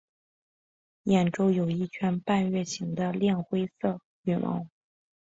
[1.03, 4.65] 眼周有一圈半月形的亮灰色羽毛。